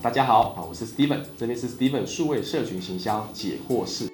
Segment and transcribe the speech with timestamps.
[0.00, 4.08] 大家好，啊，我是 Steven，这边是 Steven 数位社群行销解惑室。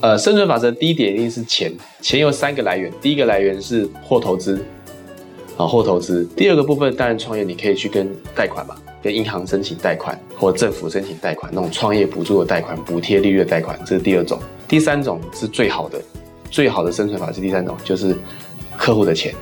[0.00, 4.64] 呃，生存法则第一点一定是钱，钱有三个来源，第一个来源是或投资，
[5.56, 6.24] 啊，或投资。
[6.36, 14.38] 第二个部分当然创业，你可以去跟贷款嘛，跟银行申请贷款，或政府申请贷款，那种创业补助的贷款、补贴利率的贷款，这是第二种。
[14.68, 16.00] 第三种是最好的，
[16.48, 18.16] 最好的生存法是第三种，就是
[18.76, 19.34] 客户的钱，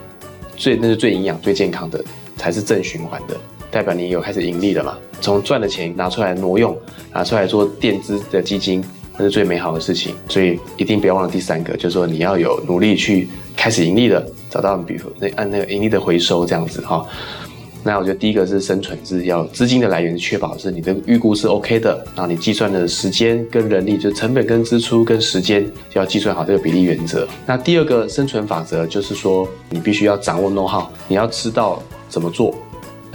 [0.56, 2.02] 最那是最营养、最健康的，
[2.36, 3.38] 才是正循环的。
[3.70, 4.96] 代表你有开始盈利了嘛？
[5.20, 6.76] 从赚的钱拿出来挪用，
[7.12, 8.84] 拿出来做垫资的基金，
[9.16, 10.14] 那是最美好的事情。
[10.28, 17.06] 所以一定不要忘了第三个，就是说你要有努力去开始盈利的，找到比如那按那个盈利的回收这样子哈。
[17.82, 27.28] 那我觉得第一个是生存是要资金的来源，确保是你的预估是 OK 的，然后你计算的时间跟人力，就成本跟支出跟时间就要计算好这个比例原则。
[27.46, 32.52] 那第二个生存法则就是说，你必须要掌握 know how，你要知道怎么做。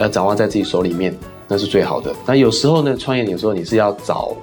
[0.02, 1.16] 要掌握在自己手里面，
[1.48, 2.14] 那是最好的。
[2.26, 4.36] 那有时候呢，创业有时候你是要找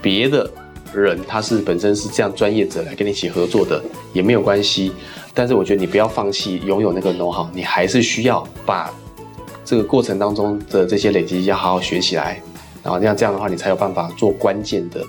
[0.00, 0.50] 别的
[0.92, 3.82] 人，他是本身是这样专业者来跟你一起合作的，
[4.12, 4.92] 也没有关系。
[5.32, 8.92] 但是我觉得你不要放弃拥有那个 know how，你还是需要把
[9.64, 12.40] 这个过程当中的这些累积要好好学起来。
[12.82, 15.02] 然后这样这样的话，你才有办法做关键的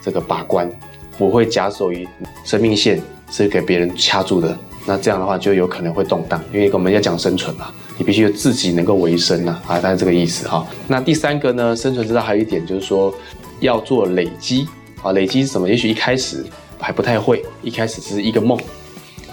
[0.00, 0.70] 这个把关，
[1.18, 2.08] 不会假手于
[2.44, 4.56] 生命线是给别人掐住的。
[4.86, 7.70] 那这样的话就有可能会动荡，因为我们要讲生存嘛，
[8.00, 10.66] 你必须自己能够维生呐，啊，大概这个意思哈。
[10.88, 13.14] 那第三个呢，生存之道还有一点就是说
[13.60, 14.66] 要做累积
[15.02, 15.68] 啊，累积是什么？
[15.68, 16.42] 也许一开始
[16.78, 18.58] 还不太会，一开始只是一个梦，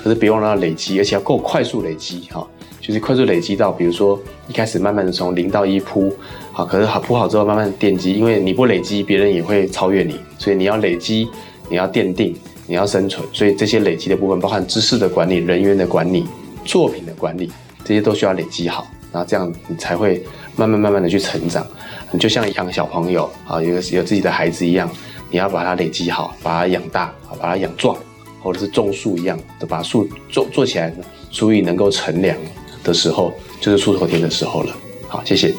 [0.03, 2.45] 可是别忘了要累积，而且要够快速累积哈，
[2.81, 6.13] 就是快速累积到，比如说一开始慢慢的从零到一铺，
[6.51, 11.29] 好，可是好铺好之后慢慢奠基，因为你不累积，别人也会超越你，所以你要累积，
[11.69, 12.35] 你要奠定。
[12.69, 16.25] 你要生存，所以这些累积的部分包含知识的管理、人员的管理、
[16.65, 17.49] 作品的管理，
[17.87, 20.21] 这些都需要累积好，然后这样你才会
[20.57, 21.65] 慢慢慢慢的去成长。
[22.11, 24.91] 你就像养小朋友啊，有有自己的孩子一样，
[25.31, 27.97] 你要把它累积好，把它养大，把它养壮，
[28.43, 32.37] 或者是种树一样的把树做做起来呢，足以能够乘凉
[32.83, 34.75] 的时候，就是出头天的时候了。
[35.07, 35.55] 好，谢谢。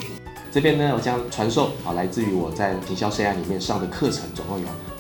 [0.53, 4.67] 这边呢，我将传授啊，来自于我在营销生涯里面上的课程，总共有